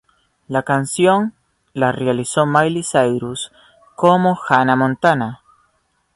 La 0.47 0.63
canción 0.63 1.35
la 1.73 1.91
realizó 1.91 2.47
Miley 2.47 2.81
Cyrus 2.81 3.51
como 3.95 4.35
Hannah 4.49 4.75
Montana. 4.75 5.41